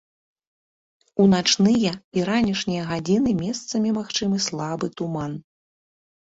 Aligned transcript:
У 1.23 1.27
начныя 1.33 1.91
і 2.21 2.25
ранішнія 2.31 2.83
гадзіны 2.89 3.31
месцамі 3.45 3.89
магчымы 4.01 4.37
слабы 4.49 4.93
туман. 4.99 5.41